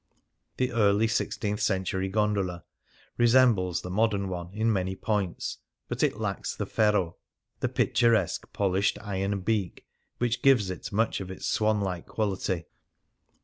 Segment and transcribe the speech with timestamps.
[0.57, 2.63] The early sixteenth century gondola
[3.19, 7.17] resembles the modern one in many points— but it lacks the ferro—
[7.59, 9.85] the picturesque polished iron beak
[10.17, 12.65] which gives it much of its swan like quality.